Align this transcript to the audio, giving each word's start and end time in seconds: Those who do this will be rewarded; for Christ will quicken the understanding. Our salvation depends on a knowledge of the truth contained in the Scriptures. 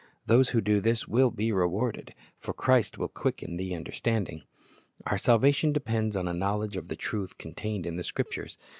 Those 0.25 0.49
who 0.49 0.61
do 0.61 0.81
this 0.81 1.07
will 1.07 1.29
be 1.29 1.51
rewarded; 1.51 2.15
for 2.39 2.53
Christ 2.53 2.97
will 2.97 3.07
quicken 3.07 3.57
the 3.57 3.75
understanding. 3.75 4.41
Our 5.05 5.19
salvation 5.19 5.73
depends 5.73 6.15
on 6.15 6.27
a 6.27 6.33
knowledge 6.33 6.75
of 6.75 6.87
the 6.87 6.95
truth 6.95 7.37
contained 7.37 7.85
in 7.85 7.97
the 7.97 8.03
Scriptures. 8.03 8.57